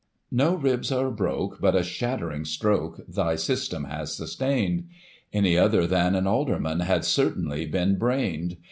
[0.31, 4.85] No ribs are broke, but a shattering stroke thy system has sustain' d;
[5.31, 8.57] Any other than an alderman had certainly been brained.